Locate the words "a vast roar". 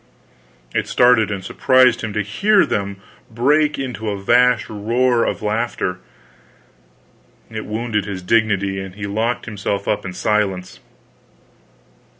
4.09-5.23